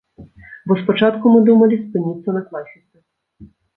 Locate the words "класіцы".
2.49-2.95